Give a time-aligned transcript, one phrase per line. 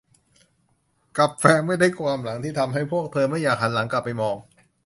[1.17, 4.35] กลับแฝงไปด้วยความหลังที่ทำให้พวกเธอไม่อยากหันหลังกลับไปมอง